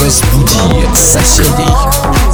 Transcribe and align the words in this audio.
Разбуди 0.00 0.88
соседей. 0.94 2.31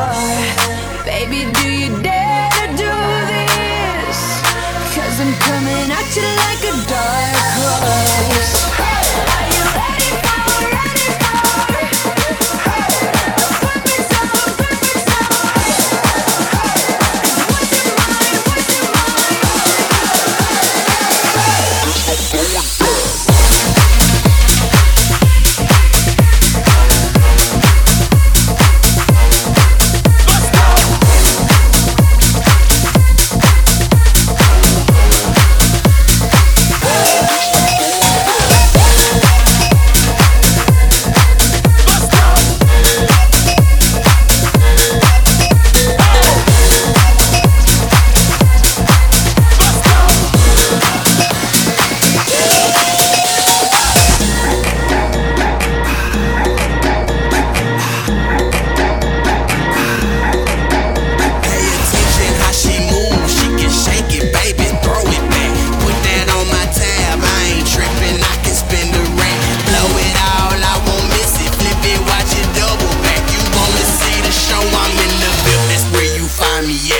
are. 0.00 1.04
Baby, 1.04 1.52
do 1.52 1.68
you 1.68 2.02
dare? 2.02 2.19
Yeah. 76.62 76.99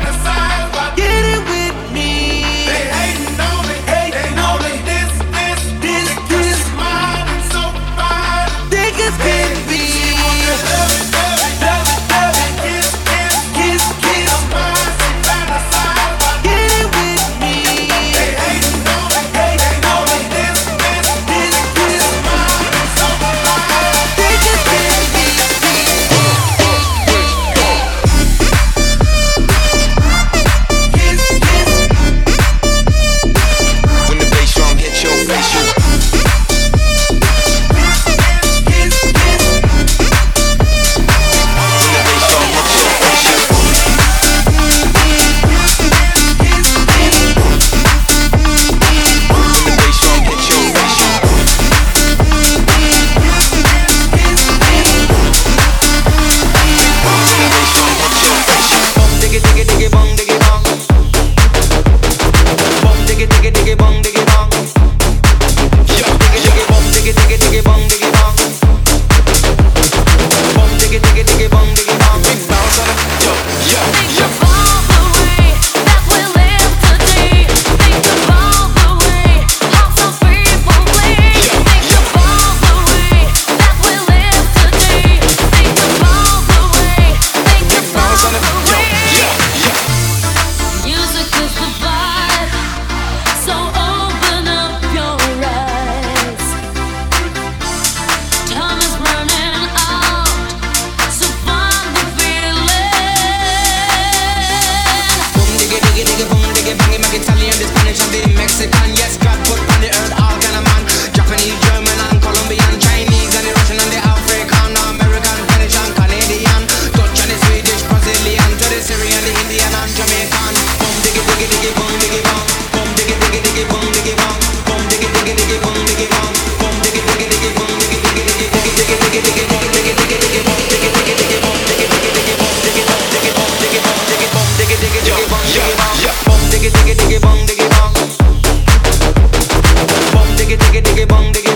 diggy 140.71 140.81
diggy 140.87 141.05
bong 141.05 141.27
diggy 141.35 141.50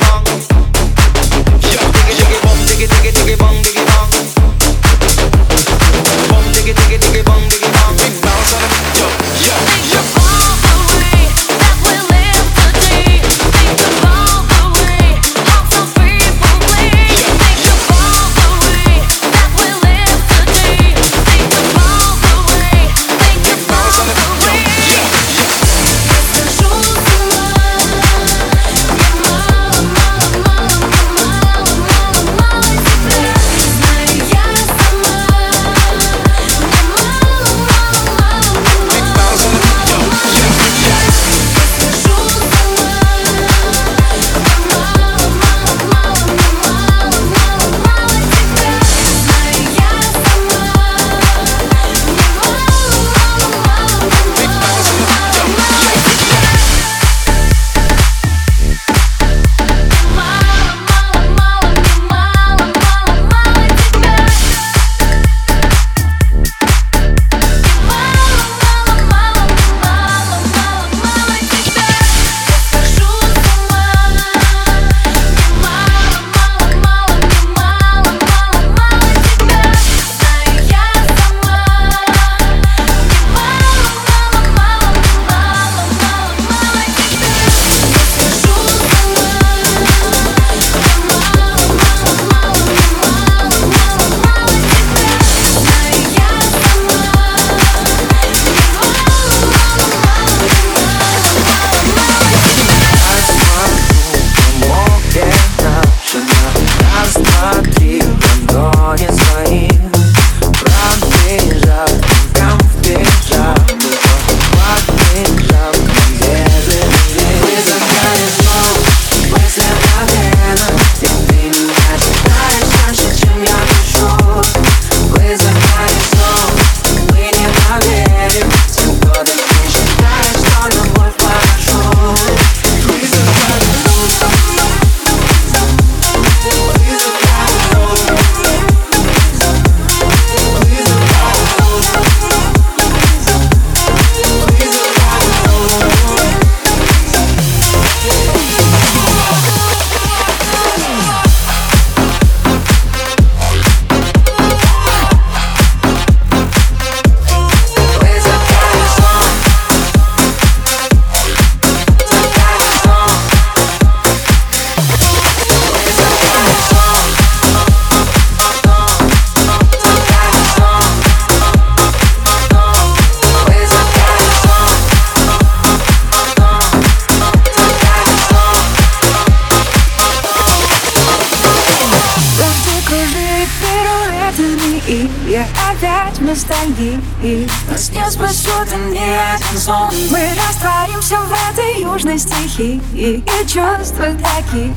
растворимся 190.96 191.18
в 191.18 191.32
этой 191.52 191.82
южной 191.82 192.18
стихии. 192.18 192.82
И 192.94 193.24
чувства 193.48 194.08
такие 194.24 194.74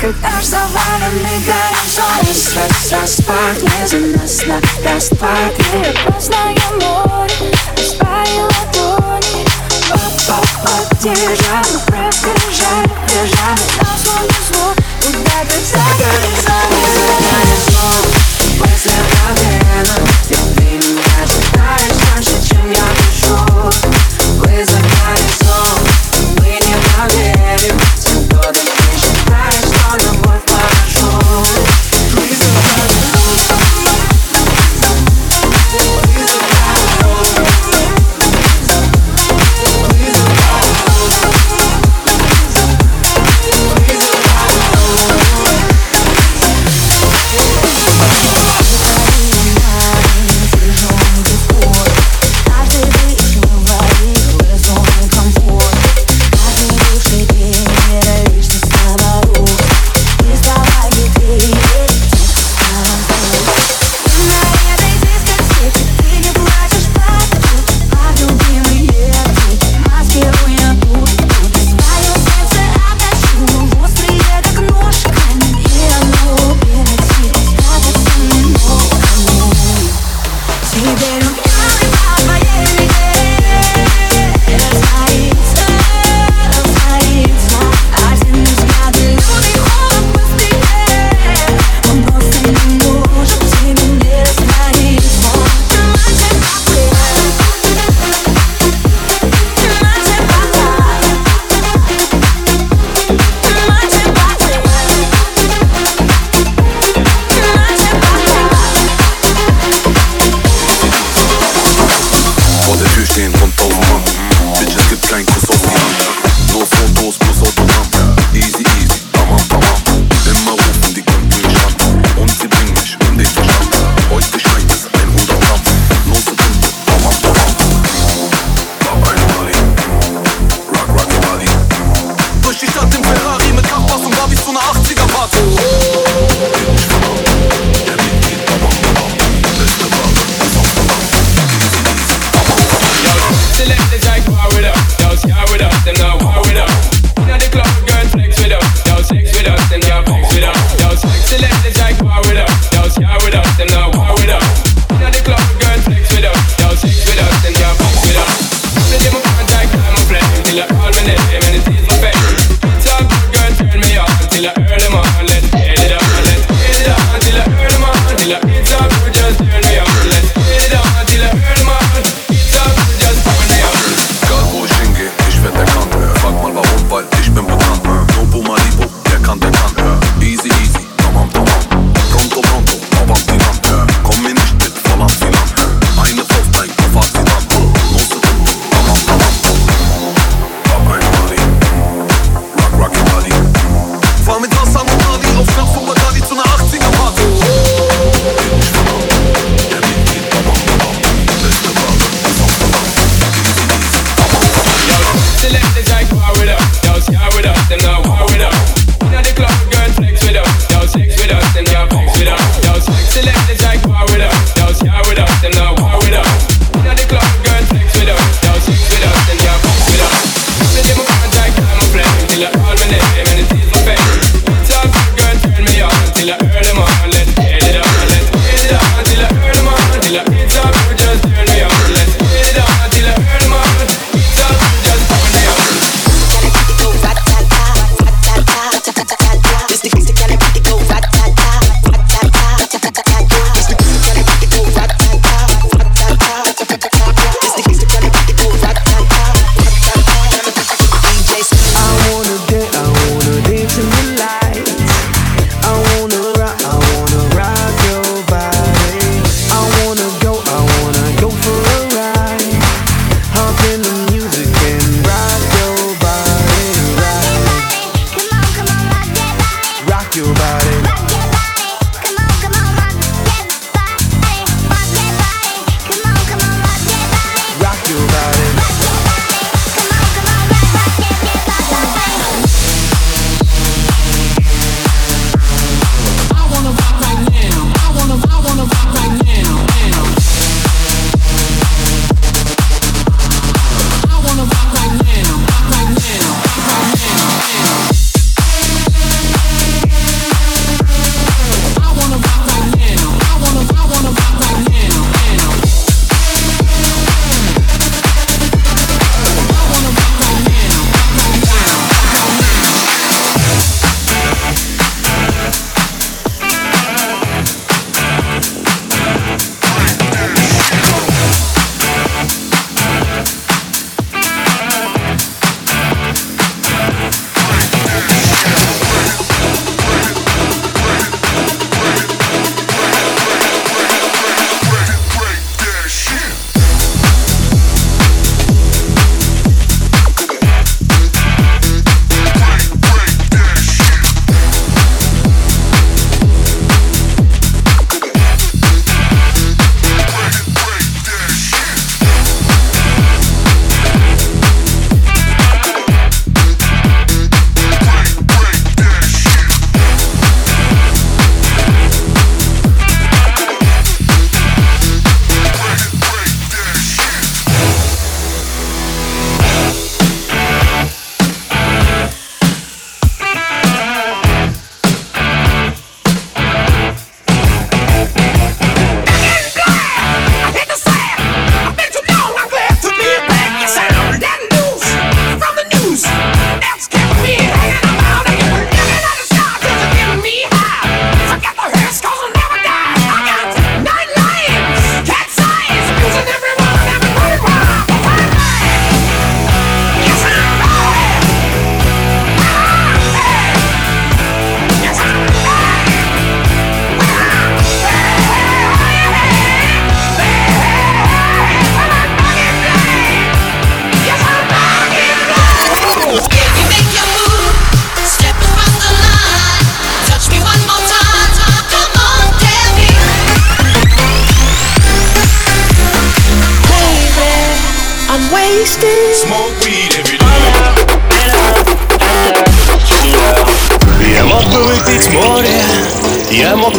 Когда 0.00 0.40
ж 0.40 0.44
заваленный 0.44 1.40
горизонт. 1.46 2.22
Не 2.26 3.86
за 3.86 3.98
нас 4.18 4.46
на 4.46 4.60
распад. 4.90 5.54
Поздное 6.06 6.54
море 6.80 7.52
Распали 7.76 8.40
ладони 8.40 9.44
Оп-оп-оп, 9.92 10.98
держава, 11.02 11.78
пробежали, 11.86 12.90
бежали 13.06 13.64
словно 14.02 14.36
звук, 14.48 14.76
куда-то 15.02 15.56
за 15.60 15.84
горизонт 16.00 17.04
после 18.58 18.92
колена 19.10 19.96
Где 20.24 20.34
ты 20.34 20.64
меня 20.64 21.26
читаешь 21.26 21.98
раньше, 22.14 22.48
чем 22.48 22.70
я 22.70 22.84
пишу 22.96 23.36
Вы 24.38 24.64
за 24.64 24.78
горизонт, 24.78 25.34
мы 25.40 25.43
Yeah. 27.06 28.03